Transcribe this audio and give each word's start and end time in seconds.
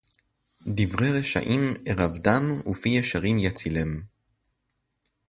דִּבְרֵ֣י 0.67 1.11
רְשָׁעִ֣ים 1.19 1.73
אֱרָב־דָּ֑ם 1.89 2.45
וּפִ֥י 2.69 2.89
יְ֝שָׁרִ֗ים 2.89 3.39
יַצִּילֵֽם׃ 3.39 4.01